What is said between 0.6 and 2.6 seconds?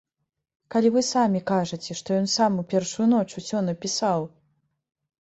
Калі вы самі кажаце, што ён сам